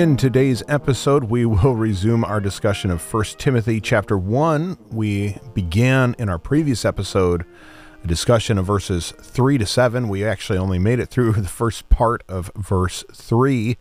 [0.00, 4.78] In today's episode, we will resume our discussion of 1 Timothy chapter 1.
[4.92, 7.44] We began in our previous episode
[8.02, 10.08] a discussion of verses 3 to 7.
[10.08, 13.76] We actually only made it through the first part of verse 3.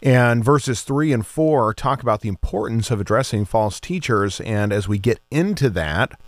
[0.00, 4.40] And verses 3 and 4 talk about the importance of addressing false teachers.
[4.42, 6.20] And as we get into that,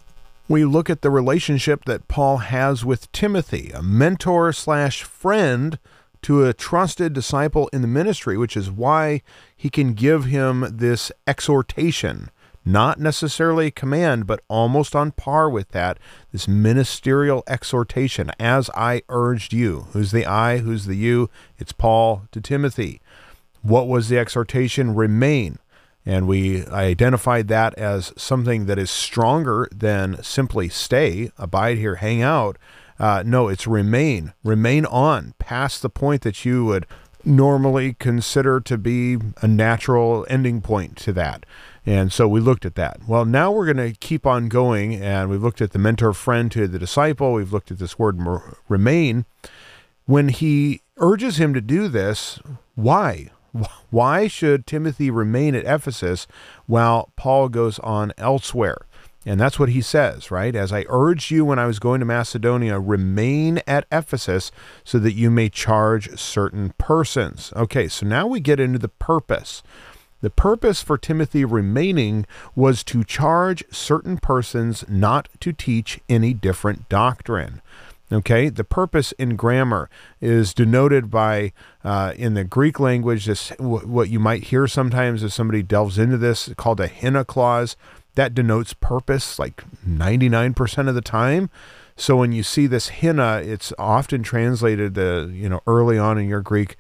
[0.49, 5.79] we look at the relationship that Paul has with Timothy, a mentor slash friend
[6.23, 9.23] to a trusted disciple in the ministry, which is why
[9.57, 12.31] he can give him this exhortation
[12.65, 15.99] not necessarily a command, but almost on par with that,
[16.31, 19.87] this ministerial exhortation, as I urged you.
[19.93, 20.59] Who's the I?
[20.59, 21.31] Who's the you?
[21.59, 23.01] It's Paul to Timothy.
[23.63, 24.95] What was the exhortation?
[24.95, 25.59] Remain.
[26.07, 32.23] And we identified that as something that is stronger than simply stay, abide here, hang
[32.23, 32.57] out.
[33.01, 36.87] Uh, no, it's remain, remain on past the point that you would
[37.25, 41.47] normally consider to be a natural ending point to that.
[41.87, 43.01] And so we looked at that.
[43.09, 46.53] Well, now we're going to keep on going, and we've looked at the mentor friend
[46.53, 47.33] to the disciple.
[47.33, 48.21] We've looked at this word
[48.69, 49.25] remain.
[50.05, 52.39] When he urges him to do this,
[52.75, 53.31] why?
[53.89, 56.27] Why should Timothy remain at Ephesus
[56.67, 58.87] while Paul goes on elsewhere?
[59.27, 60.57] And that's what he says, right?
[60.57, 64.51] As I urged you when I was going to Macedonia, remain at Ephesus
[64.83, 67.53] so that you may charge certain persons.
[67.55, 69.63] Okay, so now we get into the purpose.
[70.23, 76.89] The purpose for Timothy remaining was to charge certain persons not to teach any different
[76.89, 77.61] doctrine.
[78.13, 79.89] Okay, the purpose in grammar
[80.21, 81.53] is denoted by,
[81.85, 86.17] uh, in the Greek language, this what you might hear sometimes as somebody delves into
[86.17, 87.77] this, called a hina clause.
[88.15, 91.51] That denotes purpose like 99% of the time.
[91.97, 96.29] So when you see this hina, it's often translated, uh, you know, early on in
[96.29, 96.77] your Greek.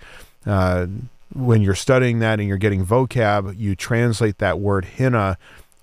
[0.46, 0.86] Uh,
[1.34, 5.38] when you're studying that and you're getting vocab, you translate that word hina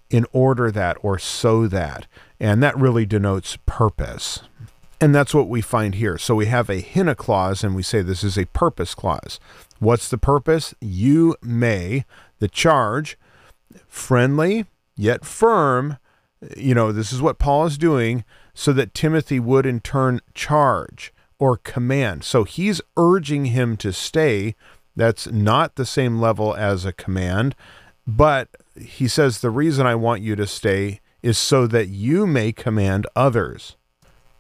[0.10, 2.08] in order that or so that.
[2.40, 4.42] And that really denotes purpose.
[5.00, 6.18] And that's what we find here.
[6.18, 9.40] So we have a hina clause and we say this is a purpose clause.
[9.80, 10.74] What's the purpose?
[10.82, 12.06] You may,
[12.40, 13.18] the charge,
[13.88, 14.66] friendly
[14.98, 15.98] yet firm.
[16.58, 21.14] You know, this is what Paul is doing so that Timothy would in turn charge
[21.40, 22.24] or command.
[22.24, 24.56] So he's urging him to stay
[24.98, 27.56] that's not the same level as a command,
[28.08, 32.52] but he says, The reason I want you to stay is so that you may
[32.52, 33.76] command others.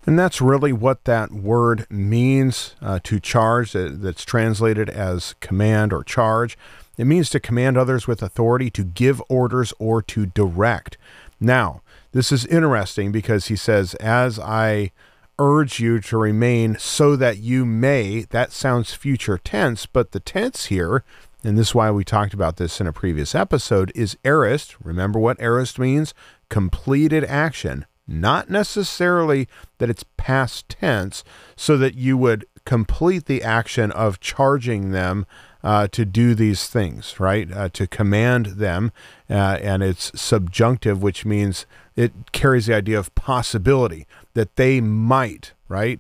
[0.06, 6.03] And that's really what that word means uh, to charge, that's translated as command or
[6.03, 6.57] charge.
[6.97, 10.97] It means to command others with authority, to give orders, or to direct.
[11.40, 11.81] Now,
[12.12, 14.91] this is interesting because he says, As I
[15.40, 18.22] urge you to remain so that you may.
[18.30, 21.03] That sounds future tense, but the tense here,
[21.44, 24.75] and this is why we talked about this in a previous episode, is aorist.
[24.84, 26.14] Remember what aorist means?
[26.50, 27.85] Completed action.
[28.08, 29.47] Not necessarily
[29.79, 31.24] that it's past tense,
[31.56, 35.25] so that you would complete the action of charging them
[35.67, 37.51] uh, to do these things, right?
[37.51, 38.89] Uh, to command them.
[39.29, 41.66] Uh, and it's subjunctive, which means
[41.97, 46.00] it carries the idea of possibility that they might, right?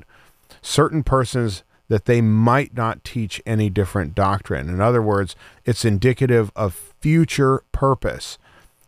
[0.61, 4.69] Certain persons that they might not teach any different doctrine.
[4.69, 5.35] In other words,
[5.65, 8.37] it's indicative of future purpose.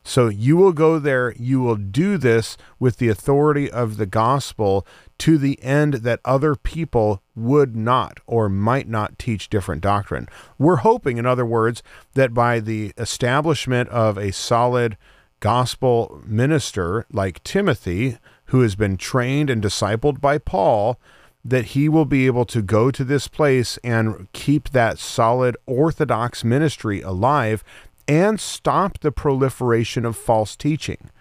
[0.09, 4.87] So you will go there, you will do this with the authority of the gospel
[5.19, 10.27] to the end that other people would not or might not teach different doctrine.
[10.57, 11.83] We're hoping, in other words,
[12.15, 14.97] that by the establishment of a solid
[15.41, 20.99] gospel minister like Timothy, who has been trained and discipled by Paul,
[21.45, 26.43] that he will be able to go to this place and keep that solid orthodox
[26.43, 27.63] ministry alive
[28.09, 31.11] and stop the proliferation of false teaching.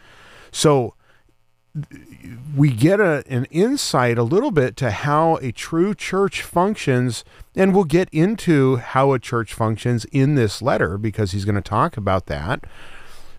[0.50, 0.94] So
[2.56, 7.24] we get a, an insight a little bit to how a true church functions,
[7.54, 11.60] and we'll get into how a church functions in this letter because he's going to
[11.60, 12.64] talk about that.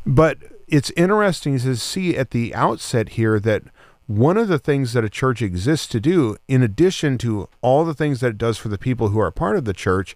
[0.05, 0.37] But
[0.67, 3.63] it's interesting to see at the outset here that
[4.05, 7.95] one of the things that a church exists to do, in addition to all the
[7.95, 10.15] things that it does for the people who are part of the church,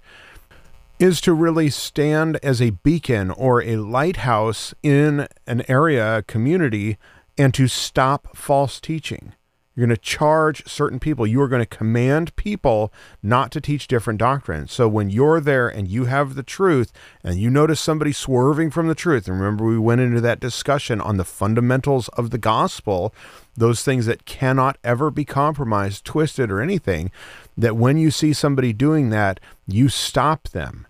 [1.04, 6.98] is to really stand as a beacon or a lighthouse in an area, a community,
[7.38, 9.34] and to stop false teaching.
[9.76, 11.28] You're going to charge certain people.
[11.28, 14.72] You are going to command people not to teach different doctrines.
[14.72, 18.88] So when you're there and you have the truth and you notice somebody swerving from
[18.88, 23.14] the truth, and remember we went into that discussion on the fundamentals of the gospel,
[23.58, 27.12] those things that cannot ever be compromised, twisted, or anything,
[27.58, 30.88] that when you see somebody doing that, you stop them.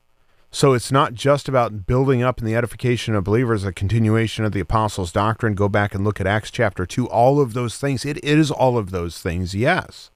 [0.56, 4.52] So it's not just about building up in the edification of believers, a continuation of
[4.52, 5.56] the apostles' doctrine.
[5.56, 7.08] Go back and look at Acts chapter 2.
[7.08, 8.06] All of those things.
[8.06, 10.12] It is all of those things, yes.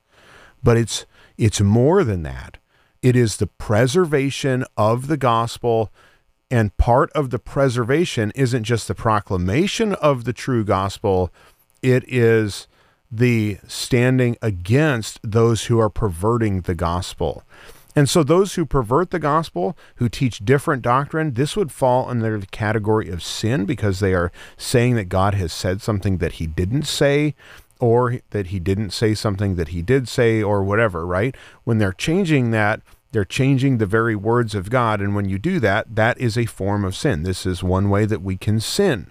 [0.62, 1.06] But it's
[1.36, 2.58] it's more than that.
[3.02, 5.90] It is the preservation of the gospel.
[6.52, 11.32] And part of the preservation isn't just the proclamation of the true gospel,
[11.82, 12.68] it is
[13.10, 17.42] the standing against those who are perverting the gospel.
[17.96, 22.38] And so, those who pervert the gospel, who teach different doctrine, this would fall under
[22.38, 26.46] the category of sin because they are saying that God has said something that he
[26.46, 27.34] didn't say,
[27.80, 31.36] or that he didn't say something that he did say, or whatever, right?
[31.64, 32.82] When they're changing that,
[33.12, 35.00] they're changing the very words of God.
[35.00, 37.22] And when you do that, that is a form of sin.
[37.22, 39.10] This is one way that we can sin.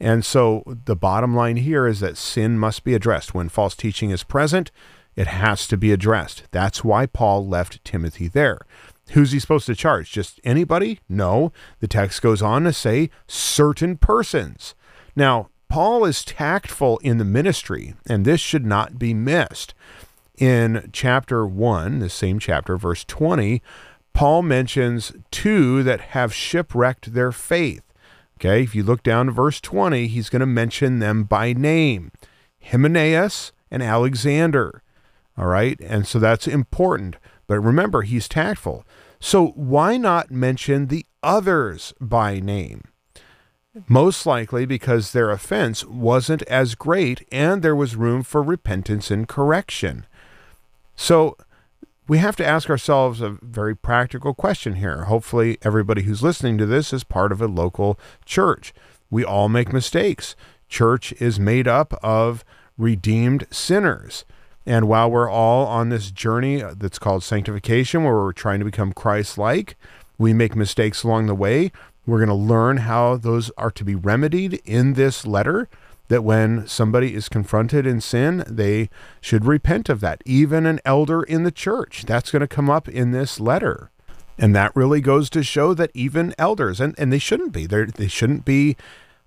[0.00, 3.34] And so, the bottom line here is that sin must be addressed.
[3.34, 4.70] When false teaching is present,
[5.18, 6.44] it has to be addressed.
[6.52, 8.60] That's why Paul left Timothy there.
[9.10, 10.12] Who's he supposed to charge?
[10.12, 11.00] Just anybody?
[11.08, 11.52] No.
[11.80, 14.76] The text goes on to say certain persons.
[15.16, 19.74] Now, Paul is tactful in the ministry, and this should not be missed.
[20.36, 23.60] In chapter 1, the same chapter, verse 20,
[24.12, 27.82] Paul mentions two that have shipwrecked their faith.
[28.38, 32.12] Okay, if you look down to verse 20, he's going to mention them by name
[32.62, 34.80] Hymenaeus and Alexander.
[35.38, 35.78] All right.
[35.80, 37.16] And so that's important.
[37.46, 38.84] But remember, he's tactful.
[39.20, 42.82] So why not mention the others by name?
[43.86, 49.28] Most likely because their offense wasn't as great and there was room for repentance and
[49.28, 50.06] correction.
[50.96, 51.36] So
[52.08, 55.04] we have to ask ourselves a very practical question here.
[55.04, 58.72] Hopefully, everybody who's listening to this is part of a local church.
[59.10, 60.34] We all make mistakes.
[60.68, 62.44] Church is made up of
[62.76, 64.24] redeemed sinners.
[64.68, 68.66] And while we're all on this journey uh, that's called sanctification, where we're trying to
[68.66, 69.76] become Christ like,
[70.18, 71.72] we make mistakes along the way.
[72.06, 75.70] We're going to learn how those are to be remedied in this letter.
[76.08, 78.90] That when somebody is confronted in sin, they
[79.22, 80.20] should repent of that.
[80.26, 83.90] Even an elder in the church, that's going to come up in this letter.
[84.38, 87.86] And that really goes to show that even elders, and, and they shouldn't be, They're,
[87.86, 88.76] they shouldn't be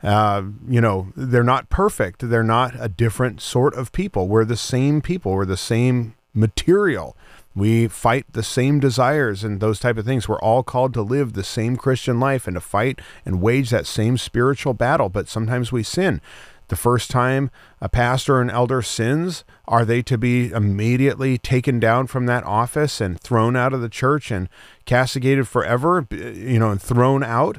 [0.03, 2.29] uh, you know, they're not perfect.
[2.29, 4.27] They're not a different sort of people.
[4.27, 5.33] We're the same people.
[5.33, 7.15] We're the same material.
[7.53, 10.27] We fight the same desires and those type of things.
[10.27, 13.85] We're all called to live the same Christian life and to fight and wage that
[13.85, 15.09] same spiritual battle.
[15.09, 16.21] But sometimes we sin.
[16.69, 17.51] The first time
[17.81, 22.45] a pastor or an elder sins, are they to be immediately taken down from that
[22.45, 24.47] office and thrown out of the church and
[24.85, 27.57] castigated forever, you know, and thrown out?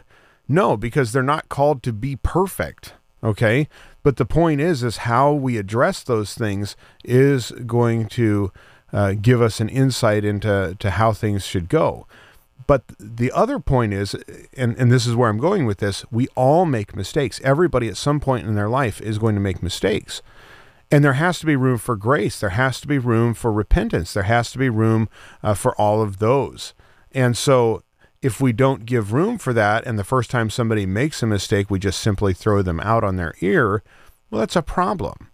[0.53, 2.93] No, because they're not called to be perfect.
[3.25, 3.69] Okay.
[4.03, 8.53] But the point is, is how we address those things is going to
[8.93, 12.07] uh, give us an insight into to how things should go.
[12.67, 14.15] But the other point is,
[14.55, 17.41] and, and this is where I'm going with this, we all make mistakes.
[17.43, 20.21] Everybody at some point in their life is going to make mistakes.
[20.91, 22.39] And there has to be room for grace.
[22.39, 24.13] There has to be room for repentance.
[24.13, 25.09] There has to be room
[25.43, 26.75] uh, for all of those.
[27.13, 27.82] And so
[28.22, 31.70] if we don't give room for that, and the first time somebody makes a mistake,
[31.70, 33.82] we just simply throw them out on their ear,
[34.31, 35.29] well, that's a problem.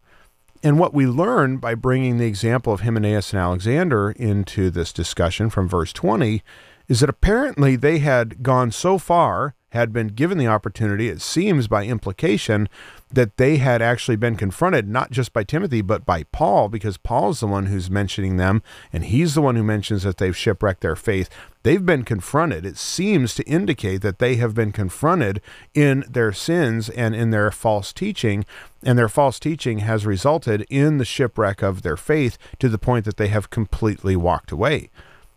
[0.62, 5.50] And what we learn by bringing the example of Hymenaeus and Alexander into this discussion
[5.50, 6.42] from verse 20
[6.88, 11.68] is that apparently they had gone so far, had been given the opportunity, it seems
[11.68, 12.68] by implication,
[13.10, 17.40] that they had actually been confronted not just by Timothy but by Paul because Paul's
[17.40, 18.62] the one who's mentioning them
[18.92, 21.28] and he's the one who mentions that they've shipwrecked their faith.
[21.62, 22.64] They've been confronted.
[22.64, 25.40] It seems to indicate that they have been confronted
[25.74, 28.44] in their sins and in their false teaching
[28.82, 33.04] and their false teaching has resulted in the shipwreck of their faith to the point
[33.04, 34.90] that they have completely walked away.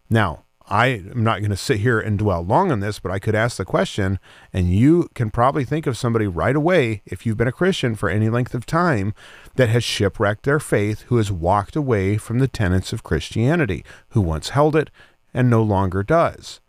[0.10, 3.20] Now, I am not going to sit here and dwell long on this, but I
[3.20, 4.20] could ask the question,
[4.54, 8.10] and you can probably think of somebody right away, if you've been a Christian for
[8.10, 9.14] any length of time,
[9.58, 14.22] that has shipwrecked their faith, who has walked away from the tenets of Christianity, who
[14.22, 14.90] once held it
[15.34, 16.62] and no longer does.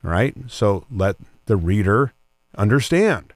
[0.00, 0.36] Right?
[0.46, 1.16] So let
[1.46, 2.12] the reader
[2.56, 3.32] understand.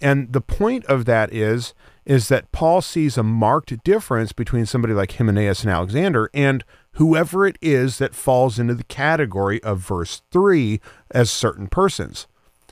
[0.00, 4.94] And the point of that is is that Paul sees a marked difference between somebody
[4.94, 10.22] like Hymenaeus and Alexander and whoever it is that falls into the category of verse
[10.30, 10.80] 3
[11.10, 12.26] as certain persons.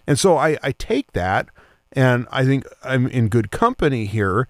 [0.06, 1.48] And so I, I take that,
[1.92, 4.48] and I think I'm in good company here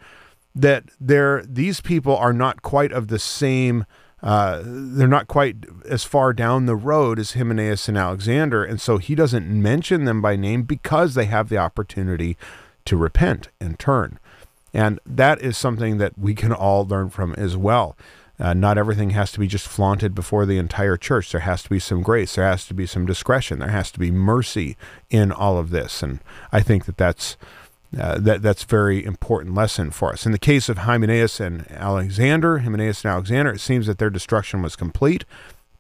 [0.54, 3.84] that they're, these people are not quite of the same.
[4.22, 5.56] Uh, they're not quite
[5.88, 10.20] as far down the road as Hymenaeus and Alexander, and so he doesn't mention them
[10.20, 12.37] by name because they have the opportunity
[12.87, 14.18] to repent and turn.
[14.72, 17.96] And that is something that we can all learn from as well.
[18.38, 21.30] Uh, not everything has to be just flaunted before the entire church.
[21.30, 22.36] There has to be some grace.
[22.36, 23.58] There has to be some discretion.
[23.58, 24.78] There has to be mercy
[25.10, 26.02] in all of this.
[26.02, 27.36] And I think that that's
[27.98, 30.24] uh, that that's very important lesson for us.
[30.24, 34.62] In the case of Hymenaeus and Alexander, Hymenaeus and Alexander, it seems that their destruction
[34.62, 35.24] was complete.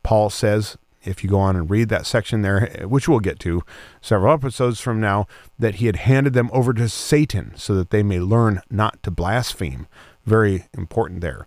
[0.02, 3.62] Paul says if you go on and read that section there, which we'll get to
[4.00, 5.26] several episodes from now,
[5.58, 9.10] that he had handed them over to Satan so that they may learn not to
[9.10, 9.86] blaspheme.
[10.26, 11.46] Very important there.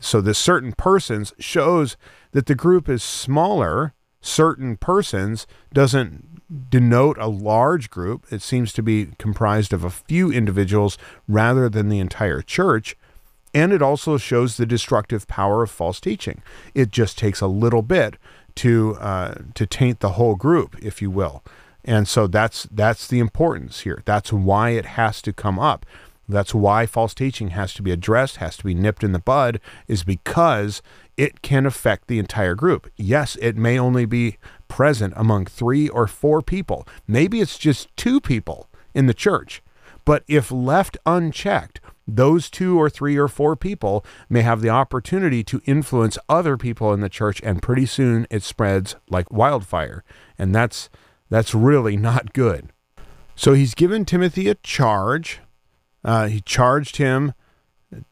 [0.00, 1.96] So, this certain persons shows
[2.32, 3.92] that the group is smaller.
[4.20, 8.24] Certain persons doesn't denote a large group.
[8.30, 10.96] It seems to be comprised of a few individuals
[11.28, 12.96] rather than the entire church.
[13.52, 16.42] And it also shows the destructive power of false teaching.
[16.74, 18.16] It just takes a little bit
[18.56, 21.42] to uh, to taint the whole group, if you will.
[21.84, 24.02] And so that's that's the importance here.
[24.04, 25.84] That's why it has to come up.
[26.28, 29.60] That's why false teaching has to be addressed, has to be nipped in the bud,
[29.86, 30.80] is because
[31.16, 32.90] it can affect the entire group.
[32.96, 36.88] Yes, it may only be present among three or four people.
[37.06, 39.62] Maybe it's just two people in the church.
[40.04, 45.42] But if left unchecked, those two or three or four people may have the opportunity
[45.44, 50.04] to influence other people in the church and pretty soon it spreads like wildfire.
[50.38, 50.90] And that's
[51.30, 52.70] that's really not good.
[53.34, 55.40] So he's given timothy a charge.
[56.04, 57.32] Uh, he charged him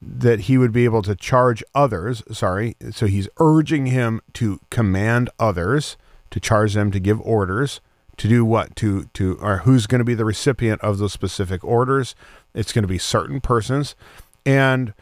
[0.00, 2.22] that he would be able to charge others.
[2.32, 2.76] Sorry.
[2.90, 5.96] So he's urging him to command others
[6.30, 7.80] to charge them to give orders
[8.18, 8.76] to do what?
[8.76, 12.14] To to or who's going to be the recipient of those specific orders?
[12.54, 13.94] It's going to be certain persons.
[14.44, 14.94] And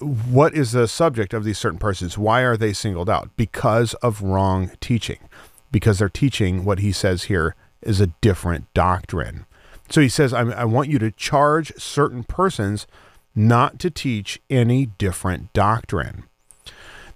[0.00, 2.16] what is the subject of these certain persons?
[2.16, 3.30] Why are they singled out?
[3.36, 5.28] Because of wrong teaching.
[5.70, 9.46] Because they're teaching what he says here is a different doctrine.
[9.90, 12.86] So he says I, I want you to charge certain persons
[13.34, 16.24] not to teach any different doctrine.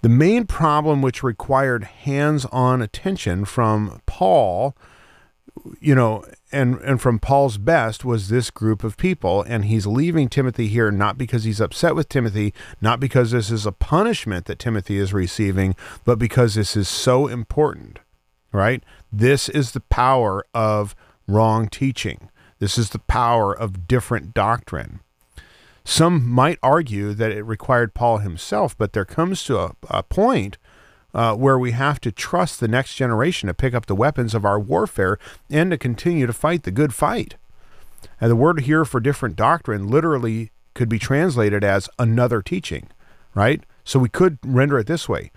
[0.01, 4.75] The main problem which required hands-on attention from paul
[5.79, 10.29] you know, and and from Paul's best was this group of people, and he's leaving
[10.29, 14.59] Timothy here not because he's upset with Timothy, not because this is a punishment that
[14.59, 17.99] Timothy is receiving, but because this is so important,
[18.51, 18.83] right?
[19.11, 20.95] This is the power of
[21.27, 22.29] wrong teaching.
[22.59, 25.01] This is the power of different doctrine.
[25.83, 30.57] Some might argue that it required Paul himself, but there comes to a, a point
[31.17, 34.45] uh, where we have to trust the next generation to pick up the weapons of
[34.45, 35.17] our warfare
[35.49, 37.35] and to continue to fight the good fight.
[38.21, 42.87] And the word here for different doctrine literally could be translated as another teaching,
[43.33, 43.63] right?
[43.83, 45.31] So we could render it this way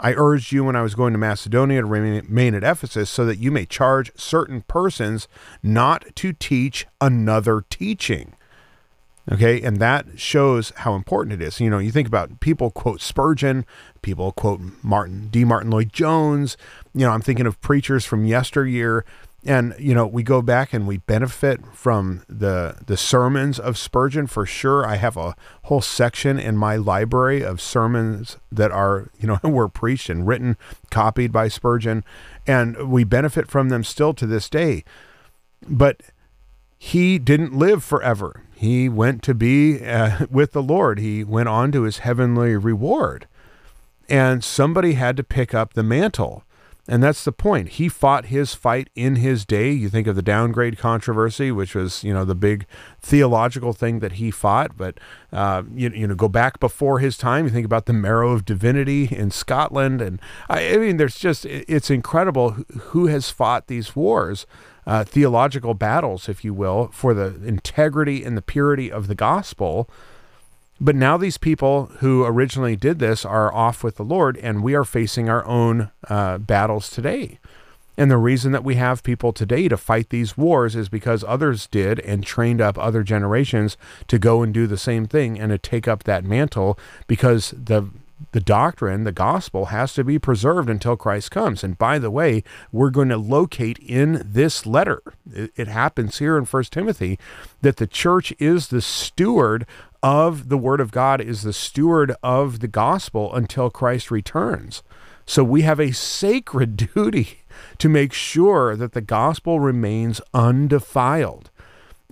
[0.00, 3.38] I urged you when I was going to Macedonia to remain at Ephesus so that
[3.38, 5.28] you may charge certain persons
[5.62, 8.34] not to teach another teaching.
[9.32, 11.60] Okay, and that shows how important it is.
[11.60, 13.64] You know, you think about people quote Spurgeon,
[14.02, 15.44] people quote Martin D.
[15.44, 16.56] Martyn Lloyd-Jones.
[16.94, 19.04] You know, I'm thinking of preachers from yesteryear,
[19.44, 24.26] and you know, we go back and we benefit from the the sermons of Spurgeon
[24.26, 24.84] for sure.
[24.84, 29.68] I have a whole section in my library of sermons that are you know were
[29.68, 30.56] preached and written,
[30.90, 32.02] copied by Spurgeon,
[32.48, 34.82] and we benefit from them still to this day.
[35.68, 36.00] But
[36.82, 40.98] he didn't live forever he went to be uh, with the Lord.
[40.98, 43.26] He went on to his heavenly reward.
[44.06, 46.44] And somebody had to pick up the mantle.
[46.86, 47.70] And that's the point.
[47.70, 49.70] He fought his fight in his day.
[49.70, 52.66] You think of the downgrade controversy, which was, you know, the big
[53.00, 54.76] theological thing that he fought.
[54.76, 55.00] But,
[55.32, 57.46] uh, you, you know, go back before his time.
[57.46, 60.02] You think about the marrow of divinity in Scotland.
[60.02, 60.20] And
[60.50, 64.44] I, I mean, there's just, it's incredible who has fought these wars
[64.86, 69.88] uh, theological battles, if you will, for the integrity and the purity of the gospel.
[70.80, 74.74] But now these people who originally did this are off with the Lord, and we
[74.74, 77.38] are facing our own uh, battles today.
[77.98, 81.66] And the reason that we have people today to fight these wars is because others
[81.66, 83.76] did and trained up other generations
[84.08, 87.90] to go and do the same thing and to take up that mantle because the
[88.32, 91.64] the doctrine, the gospel, has to be preserved until Christ comes.
[91.64, 96.44] And by the way, we're going to locate in this letter, it, happens here in
[96.44, 97.18] First Timothy,
[97.62, 99.66] that the church is the steward
[100.02, 104.82] of the Word of God is the steward of the gospel until Christ returns.
[105.26, 107.40] So we have a sacred duty
[107.78, 111.50] to make sure that the gospel remains undefiled.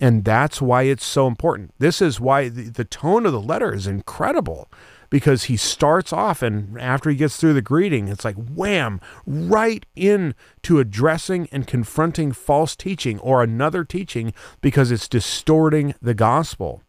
[0.00, 1.74] And that's why it's so important.
[1.78, 4.68] This is why the, the tone of the letter is incredible
[5.10, 9.86] because he starts off and after he gets through the greeting, it's like wham, right
[9.96, 10.34] into
[10.78, 16.82] addressing and confronting false teaching or another teaching because it's distorting the gospel.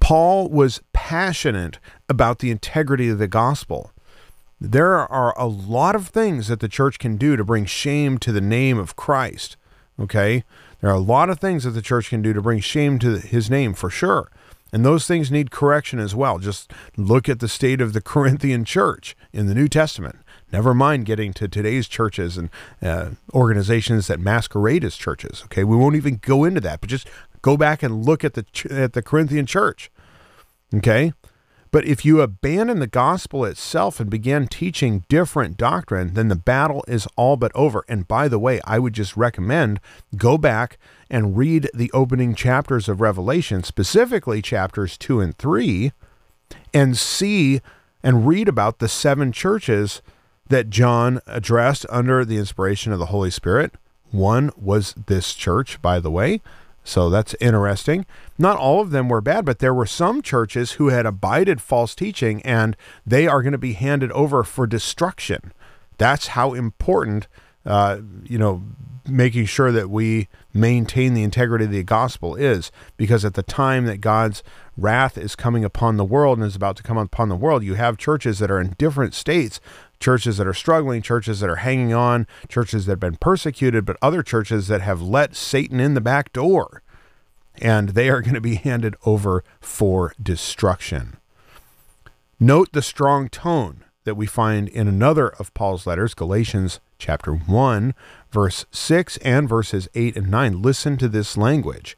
[0.00, 1.78] Paul was passionate
[2.08, 3.92] about the integrity of the gospel.
[4.60, 8.32] There are a lot of things that the church can do to bring shame to
[8.32, 9.56] the name of Christ.
[9.98, 10.44] Okay?
[10.80, 13.18] There are a lot of things that the church can do to bring shame to
[13.18, 14.30] his name for sure.
[14.72, 16.38] And those things need correction as well.
[16.38, 20.16] Just look at the state of the Corinthian church in the New Testament.
[20.50, 22.50] Never mind getting to today's churches and
[22.80, 25.42] uh, organizations that masquerade as churches.
[25.44, 27.08] Okay, we won't even go into that, but just
[27.42, 29.90] go back and look at the at the Corinthian church.
[30.74, 31.12] Okay,
[31.72, 36.84] but if you abandon the gospel itself and begin teaching different doctrine, then the battle
[36.86, 37.82] is all but over.
[37.88, 39.80] And by the way, I would just recommend
[40.14, 40.78] go back
[41.10, 45.92] and read the opening chapters of Revelation, specifically chapters 2 and 3,
[46.74, 47.62] and see
[48.02, 50.02] and read about the seven churches
[50.48, 53.72] that John addressed under the inspiration of the Holy Spirit.
[54.10, 56.42] One was this church, by the way.
[56.84, 58.06] So that's interesting.
[58.38, 61.94] Not all of them were bad, but there were some churches who had abided false
[61.94, 65.52] teaching and they are going to be handed over for destruction.
[65.98, 67.28] That's how important,
[67.64, 68.62] uh, you know,
[69.08, 72.72] making sure that we maintain the integrity of the gospel is.
[72.96, 74.42] Because at the time that God's
[74.76, 77.74] wrath is coming upon the world and is about to come upon the world, you
[77.74, 79.60] have churches that are in different states
[80.02, 83.96] churches that are struggling, churches that are hanging on, churches that have been persecuted, but
[84.02, 86.82] other churches that have let Satan in the back door.
[87.60, 91.16] And they are going to be handed over for destruction.
[92.38, 97.94] Note the strong tone that we find in another of Paul's letters, Galatians chapter 1,
[98.30, 100.60] verse 6 and verses 8 and 9.
[100.60, 101.96] Listen to this language.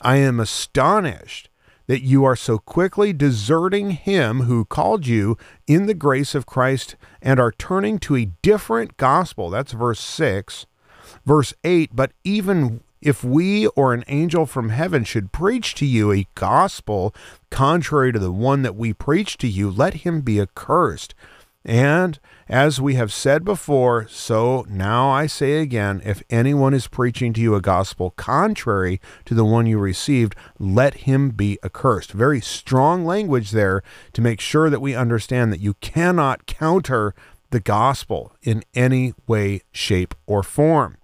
[0.00, 1.49] I am astonished
[1.90, 6.94] that you are so quickly deserting him who called you in the grace of Christ
[7.20, 9.50] and are turning to a different gospel.
[9.50, 10.66] That's verse 6.
[11.26, 16.12] Verse 8, but even if we or an angel from heaven should preach to you
[16.12, 17.12] a gospel
[17.50, 21.12] contrary to the one that we preach to you, let him be accursed.
[21.64, 22.18] And
[22.48, 27.40] as we have said before, so now I say again if anyone is preaching to
[27.40, 32.12] you a gospel contrary to the one you received, let him be accursed.
[32.12, 33.82] Very strong language there
[34.14, 37.14] to make sure that we understand that you cannot counter
[37.50, 40.96] the gospel in any way, shape, or form.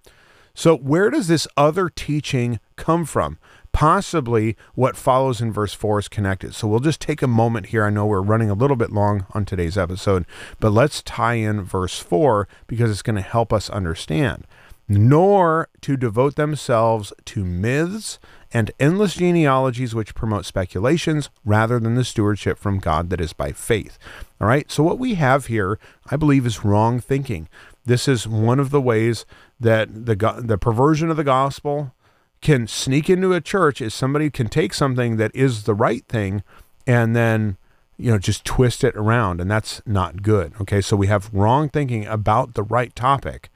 [0.53, 3.37] So, where does this other teaching come from?
[3.77, 6.55] Possibly what follows in verse 4 is connected.
[6.55, 7.85] So we'll just take a moment here.
[7.85, 10.25] I know we're running a little bit long on today's episode,
[10.59, 14.47] but let's tie in verse 4 because it's going to help us understand.
[14.89, 18.17] Nor to devote themselves to myths
[18.51, 23.51] and endless genealogies which promote speculations rather than the stewardship from God that is by
[23.51, 23.99] faith.
[24.41, 25.77] All right, so what we have here,
[26.09, 27.47] I believe, is wrong thinking.
[27.85, 29.27] This is one of the ways
[29.59, 31.93] that the the perversion of the gospel
[32.41, 36.43] can sneak into a church is somebody can take something that is the right thing
[36.85, 37.57] and then
[37.97, 40.81] you know just twist it around and that's not good okay?
[40.81, 43.49] So we have wrong thinking about the right topic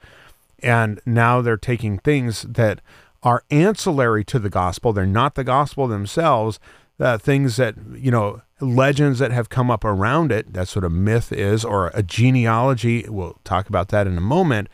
[0.62, 2.80] and now they're taking things that
[3.22, 6.58] are ancillary to the gospel they're not the gospel themselves
[7.00, 10.90] uh, things that you know legends that have come up around it that's what a
[10.90, 14.68] myth is or a genealogy we'll talk about that in a moment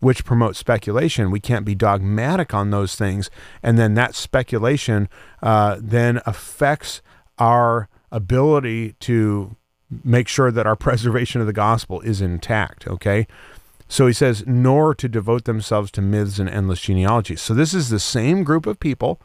[0.00, 1.30] which promote speculation.
[1.30, 3.30] We can't be dogmatic on those things.
[3.62, 5.08] And then that speculation
[5.42, 7.02] uh, then affects
[7.38, 9.56] our ability to
[10.04, 12.86] make sure that our preservation of the gospel is intact.
[12.88, 13.26] Okay.
[13.88, 17.40] So he says, nor to devote themselves to myths and endless genealogies.
[17.40, 19.20] So this is the same group of people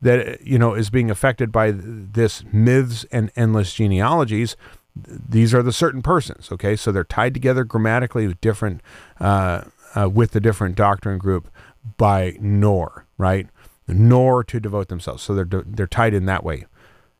[0.00, 4.56] that you know is being affected by this myths and endless genealogies
[4.94, 8.80] these are the certain persons okay so they're tied together grammatically with different
[9.20, 9.62] uh,
[9.94, 11.48] uh, with the different doctrine group
[11.96, 13.48] by nor, right?
[13.86, 15.22] Nor to devote themselves.
[15.22, 16.66] So they're, they're tied in that way.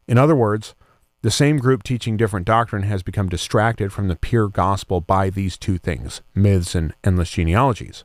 [0.07, 0.75] In other words,
[1.23, 5.59] the same group teaching different doctrine has become distracted from the pure gospel by these
[5.59, 8.05] two things myths and endless genealogies.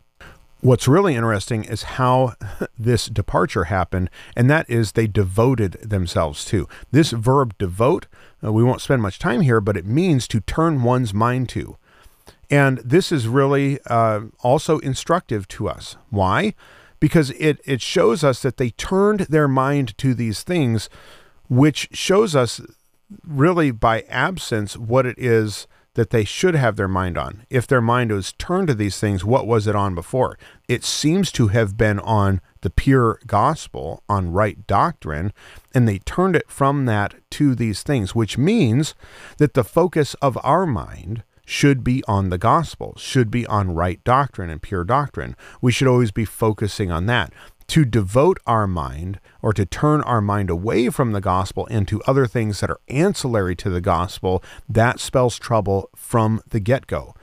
[0.62, 2.36] What's really interesting is how
[2.80, 6.68] this departure happened, and that is they devoted themselves to.
[6.92, 8.08] This verb devote,
[8.44, 11.78] uh, we won't spend much time here, but it means to turn one's mind to.
[12.54, 15.98] And this is really uh, also instructive to us.
[16.12, 16.54] Why?
[17.00, 20.88] Because it, it shows us that they turned their mind to these things
[21.50, 22.62] which shows us
[23.26, 27.44] really by absence what it is that they should have their mind on.
[27.50, 30.38] If their mind was turned to these things, what was it on before?
[30.68, 35.34] It seems to have been on the pure gospel, on right doctrine,
[35.74, 38.94] and they turned it from that to these things, which means
[39.38, 44.04] that the focus of our mind should be on the gospel, should be on right
[44.04, 45.36] doctrine and pure doctrine.
[45.62, 47.34] We should always be focusing on that
[47.68, 52.28] to devote our mind or to turn our mind away from the gospel into other
[52.28, 57.16] things that are ancillary to the gospel, that spells trouble from the get go.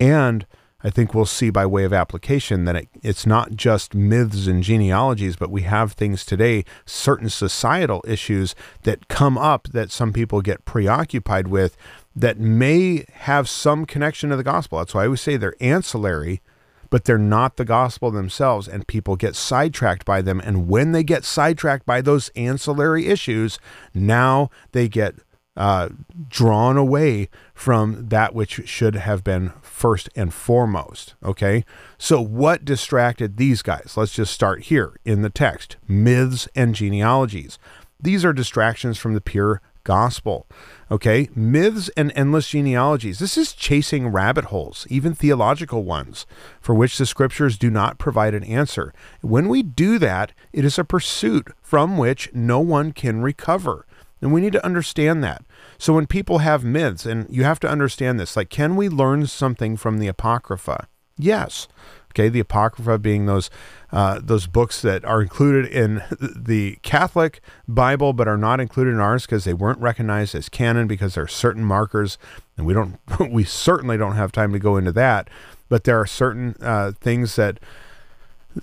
[0.00, 0.46] And
[0.82, 4.62] I think we'll see by way of application that it, it's not just myths and
[4.62, 10.42] genealogies, but we have things today, certain societal issues that come up that some people
[10.42, 11.76] get preoccupied with
[12.14, 14.78] that may have some connection to the gospel.
[14.78, 16.42] That's why I always say they're ancillary
[16.90, 20.40] but they're not the gospel themselves, and people get sidetracked by them.
[20.40, 23.58] And when they get sidetracked by those ancillary issues,
[23.94, 25.16] now they get
[25.56, 25.88] uh,
[26.28, 31.14] drawn away from that which should have been first and foremost.
[31.22, 31.64] Okay.
[31.98, 33.94] So, what distracted these guys?
[33.96, 37.58] Let's just start here in the text myths and genealogies.
[38.00, 40.46] These are distractions from the pure gospel.
[40.90, 43.20] Okay, myths and endless genealogies.
[43.20, 46.26] This is chasing rabbit holes, even theological ones,
[46.60, 48.92] for which the scriptures do not provide an answer.
[49.20, 53.86] When we do that, it is a pursuit from which no one can recover.
[54.26, 55.44] And we need to understand that.
[55.78, 59.28] So when people have myths, and you have to understand this, like, can we learn
[59.28, 60.88] something from the Apocrypha?
[61.16, 61.68] Yes.
[62.10, 63.50] Okay, the Apocrypha being those
[63.92, 68.98] uh, those books that are included in the Catholic Bible but are not included in
[68.98, 72.18] ours because they weren't recognized as canon because there are certain markers,
[72.56, 72.98] and we don't
[73.30, 75.30] we certainly don't have time to go into that.
[75.68, 77.60] But there are certain uh, things that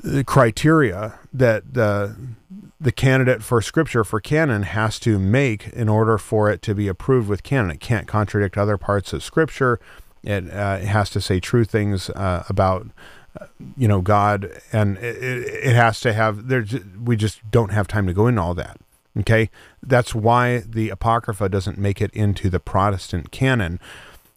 [0.01, 2.15] the criteria that the
[2.82, 6.89] the candidate for scripture for canon has to make in order for it to be
[6.89, 7.71] approved with canon.
[7.71, 9.79] It can't contradict other parts of scripture.
[10.21, 12.88] It, uh, it has to say true things uh, about
[13.77, 16.65] you know God, and it, it has to have there.
[17.03, 18.77] We just don't have time to go into all that.
[19.19, 19.49] Okay,
[19.82, 23.79] that's why the Apocrypha doesn't make it into the Protestant canon.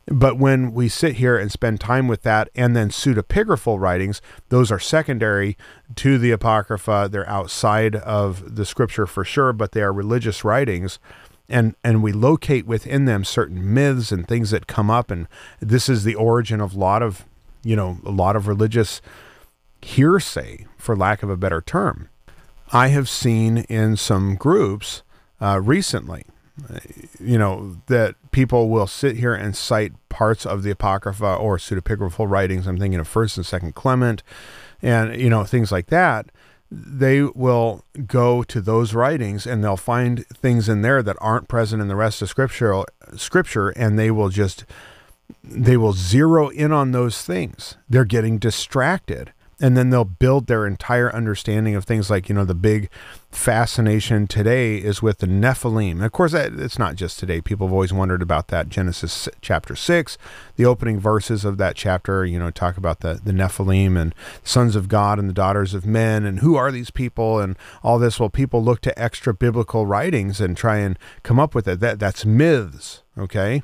[0.09, 4.71] But when we sit here and spend time with that and then pseudepigraphal writings, those
[4.71, 5.57] are secondary
[5.97, 7.09] to the Apocrypha.
[7.11, 11.01] They're outside of the scripture for sure, but they are religious writings.
[11.49, 15.11] And, and we locate within them certain myths and things that come up.
[15.11, 15.27] And
[15.61, 17.25] this is the origin of a lot of
[17.67, 19.03] you know, a lot of religious
[19.83, 22.09] hearsay, for lack of a better term.
[22.73, 25.03] I have seen in some groups
[25.41, 26.25] uh, recently,
[27.21, 32.29] you know, that people will sit here and cite parts of the Apocrypha or pseudepigraphal
[32.29, 32.67] writings.
[32.67, 34.23] I'm thinking of First and Second Clement,
[34.83, 36.31] and you know things like that.
[36.71, 41.81] They will go to those writings and they'll find things in there that aren't present
[41.81, 42.83] in the rest of Scripture.
[43.17, 44.65] Scripture, and they will just
[45.45, 47.77] they will zero in on those things.
[47.89, 49.33] They're getting distracted.
[49.59, 52.91] And then they'll build their entire understanding of things like, you know, the big
[53.31, 55.93] fascination today is with the Nephilim.
[55.93, 57.41] And of course, it's not just today.
[57.41, 58.69] People have always wondered about that.
[58.69, 60.19] Genesis chapter 6,
[60.57, 64.15] the opening verses of that chapter, you know, talk about the, the Nephilim and
[64.45, 67.99] sons of God and the daughters of men and who are these people and all
[67.99, 68.21] this.
[68.21, 71.81] Well, people look to extra biblical writings and try and come up with it.
[71.81, 73.63] That, that's myths, okay?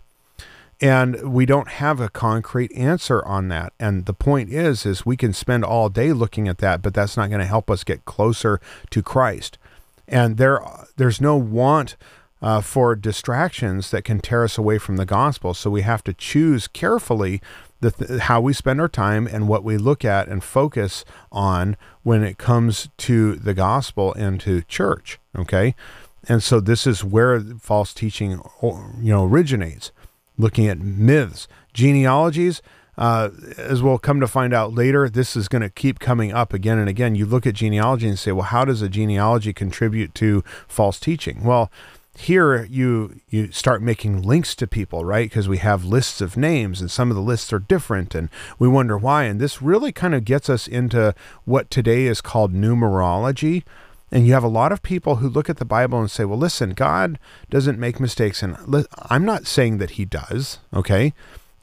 [0.82, 3.72] And we don't have a concrete answer on that.
[3.78, 7.16] And the point is is we can spend all day looking at that but that's
[7.16, 9.56] not going to help us get closer to christ.
[10.08, 10.60] And there
[10.96, 11.96] there's no want
[12.42, 15.54] uh, for distractions that can tear us away from the gospel.
[15.54, 17.40] So we have to choose carefully
[17.80, 21.76] the th- how we spend our time and what we look at and focus on
[22.02, 25.76] when it comes to the gospel and to church okay?
[26.28, 29.92] And so this is where false teaching you know originates
[30.42, 32.60] looking at myths, genealogies.
[32.98, 36.52] Uh, as we'll come to find out later, this is going to keep coming up
[36.52, 37.14] again and again.
[37.14, 41.42] You look at genealogy and say, well, how does a genealogy contribute to false teaching?
[41.42, 41.70] Well,
[42.14, 46.80] here you you start making links to people right because we have lists of names
[46.80, 48.28] and some of the lists are different and
[48.58, 51.14] we wonder why and this really kind of gets us into
[51.46, 53.62] what today is called numerology
[54.12, 56.38] and you have a lot of people who look at the Bible and say, well,
[56.38, 58.42] listen, God doesn't make mistakes.
[58.42, 58.56] And
[59.08, 61.14] I'm not saying that he does, okay?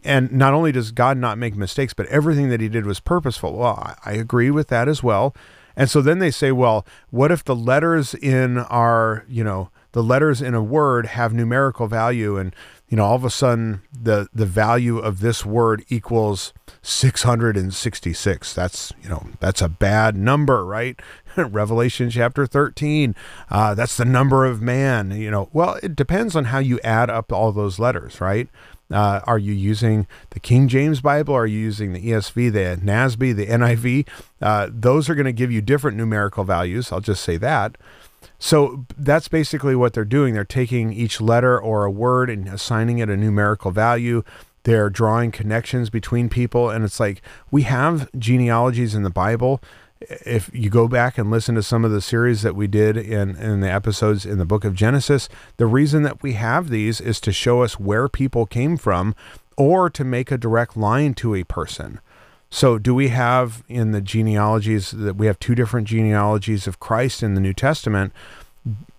[0.04, 3.54] And not only does God not make mistakes, but everything that he did was purposeful.
[3.54, 5.36] Well, I agree with that as well.
[5.76, 10.04] And so then they say, well, what if the letters in our, you know, the
[10.04, 12.56] letters in a word have numerical value and
[12.88, 18.94] you know all of a sudden the the value of this word equals 666 that's
[19.02, 21.02] you know that's a bad number right
[21.54, 23.16] revelation chapter 13
[23.50, 27.10] uh, that's the number of man you know well it depends on how you add
[27.10, 28.50] up all those letters right
[28.92, 31.36] uh, are you using the King James Bible?
[31.36, 34.08] Are you using the ESV, the NASB, the NIV?
[34.42, 36.92] Uh, those are going to give you different numerical values.
[36.92, 37.78] I'll just say that.
[38.40, 40.34] So that's basically what they're doing.
[40.34, 44.24] They're taking each letter or a word and assigning it a numerical value.
[44.64, 46.70] They're drawing connections between people.
[46.70, 47.22] And it's like
[47.52, 49.62] we have genealogies in the Bible.
[50.02, 53.36] If you go back and listen to some of the series that we did in,
[53.36, 57.20] in the episodes in the book of Genesis, the reason that we have these is
[57.22, 59.14] to show us where people came from
[59.58, 62.00] or to make a direct line to a person.
[62.50, 67.22] So, do we have in the genealogies that we have two different genealogies of Christ
[67.22, 68.12] in the New Testament?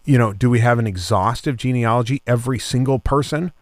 [0.05, 3.53] You know, do we have an exhaustive genealogy, every single person?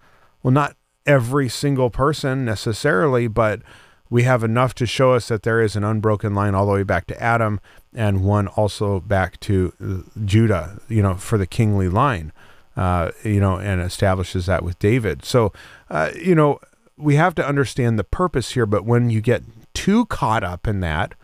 [0.43, 3.63] Well, not every single person necessarily, but
[4.11, 6.83] we have enough to show us that there is an unbroken line all the way
[6.83, 7.61] back to Adam
[7.95, 12.33] and one also back to uh, Judah, you know, for the kingly line,
[12.77, 15.25] uh, you know, and establishes that with David.
[15.25, 15.53] So,
[15.91, 16.61] uh, you know,
[16.97, 19.43] we have to understand the purpose here, but when you get
[19.75, 21.15] too caught up in that,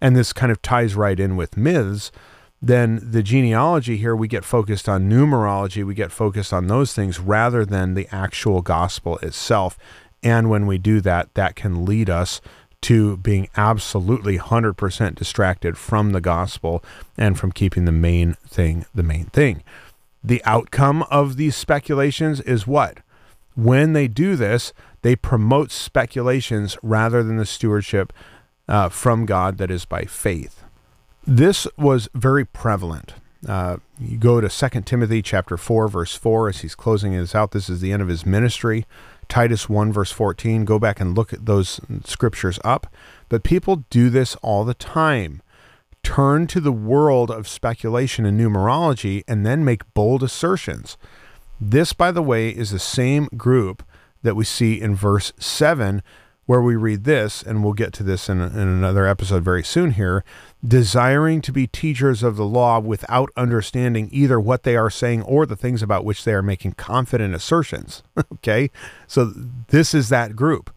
[0.00, 2.10] and this kind of ties right in with myths,
[2.60, 7.20] then the genealogy here, we get focused on numerology, we get focused on those things
[7.20, 9.78] rather than the actual gospel itself.
[10.24, 12.40] And when we do that, that can lead us
[12.82, 16.84] to being absolutely 100% distracted from the gospel
[17.16, 19.62] and from keeping the main thing the main thing.
[20.22, 22.98] The outcome of these speculations is what?
[23.54, 28.12] When they do this, they promote speculations rather than the stewardship
[28.68, 30.64] uh, from God that is by faith.
[31.26, 33.14] This was very prevalent.
[33.46, 37.52] Uh, you go to 2 Timothy chapter 4, verse 4, as he's closing this out.
[37.52, 38.86] This is the end of his ministry.
[39.28, 40.64] Titus 1, verse 14.
[40.64, 42.86] Go back and look at those scriptures up.
[43.28, 45.42] But people do this all the time.
[46.02, 50.96] Turn to the world of speculation and numerology and then make bold assertions.
[51.60, 53.82] This, by the way, is the same group
[54.22, 56.02] that we see in verse 7,
[56.46, 59.92] where we read this, and we'll get to this in, in another episode very soon
[59.92, 60.24] here
[60.66, 65.44] desiring to be teachers of the law without understanding either what they are saying or
[65.44, 68.02] the things about which they are making confident assertions.
[68.32, 68.70] okay.
[69.06, 69.26] So
[69.68, 70.70] this is that group.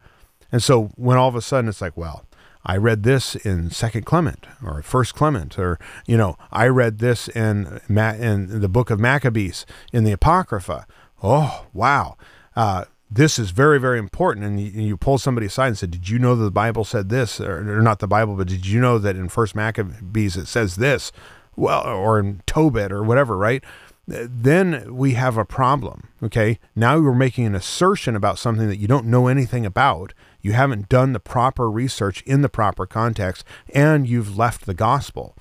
[0.52, 2.26] And so when all of a sudden it's like, well,
[2.66, 7.30] I read this in Second Clement or First Clement, or you know, I read this
[7.30, 10.86] in in the book of Maccabees in the Apocrypha.
[11.24, 12.18] Oh, wow!
[12.58, 14.46] Uh, this is very, very important.
[14.46, 17.10] And you, you, pull somebody aside and said, Did you know that the Bible said
[17.10, 17.40] this?
[17.40, 20.76] Or, or, not the Bible, but did you know that in First Maccabees it says
[20.76, 21.12] this?
[21.56, 23.64] Well, or in Tobit or whatever, right?
[24.08, 26.10] Then we have a problem.
[26.24, 26.60] Okay.
[26.76, 30.14] Now you're making an assertion about something that you don't know anything about.
[30.42, 33.44] You haven't done the proper research in the proper context,
[33.74, 35.36] and you've left the gospel.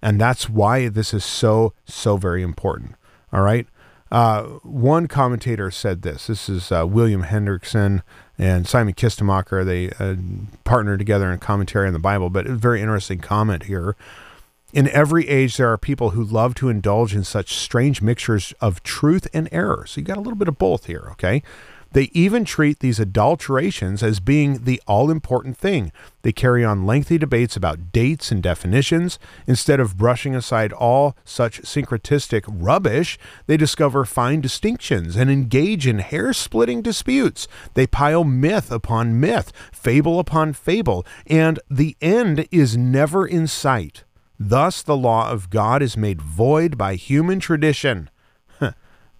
[0.00, 2.94] And that's why this is so, so very important.
[3.32, 3.66] All right.
[4.14, 6.28] Uh, one commentator said this.
[6.28, 8.02] This is uh, William Hendriksen
[8.38, 9.64] and Simon Kistemaker.
[9.64, 10.14] They uh,
[10.62, 13.96] partnered together in commentary on the Bible, but a very interesting comment here.
[14.72, 18.84] In every age, there are people who love to indulge in such strange mixtures of
[18.84, 19.84] truth and error.
[19.84, 21.42] So you got a little bit of both here, okay?
[21.94, 25.92] They even treat these adulterations as being the all important thing.
[26.22, 29.20] They carry on lengthy debates about dates and definitions.
[29.46, 36.00] Instead of brushing aside all such syncretistic rubbish, they discover fine distinctions and engage in
[36.00, 37.46] hair splitting disputes.
[37.74, 44.02] They pile myth upon myth, fable upon fable, and the end is never in sight.
[44.36, 48.10] Thus, the law of God is made void by human tradition.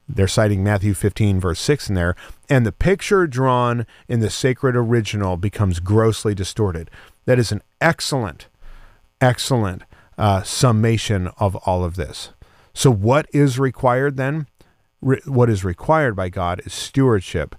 [0.08, 2.14] They're citing Matthew 15, verse 6 in there.
[2.48, 6.90] And the picture drawn in the sacred original becomes grossly distorted.
[7.24, 8.48] That is an excellent,
[9.20, 9.82] excellent
[10.18, 12.30] uh, summation of all of this.
[12.74, 14.46] So, what is required then?
[15.00, 17.54] Re- what is required by God is stewardship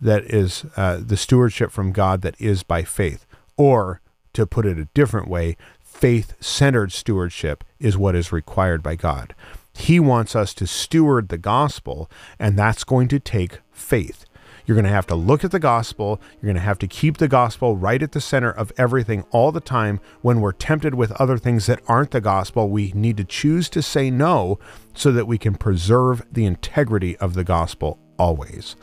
[0.00, 3.26] that is uh, the stewardship from God that is by faith.
[3.56, 4.00] Or,
[4.32, 9.34] to put it a different way, faith centered stewardship is what is required by God.
[9.80, 14.26] He wants us to steward the gospel, and that's going to take faith.
[14.66, 16.20] You're going to have to look at the gospel.
[16.34, 19.50] You're going to have to keep the gospel right at the center of everything all
[19.52, 19.98] the time.
[20.20, 23.82] When we're tempted with other things that aren't the gospel, we need to choose to
[23.82, 24.58] say no
[24.94, 28.76] so that we can preserve the integrity of the gospel always.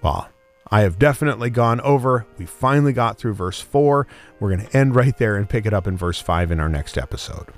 [0.00, 0.28] Well,
[0.70, 2.26] I have definitely gone over.
[2.38, 4.06] We finally got through verse 4.
[4.40, 6.68] We're going to end right there and pick it up in verse 5 in our
[6.68, 7.52] next episode.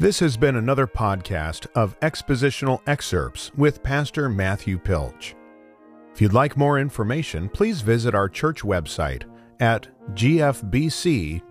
[0.00, 5.36] This has been another podcast of expositional excerpts with Pastor Matthew Pilch.
[6.12, 9.22] If you'd like more information, please visit our church website
[9.60, 11.44] at gfbc.net.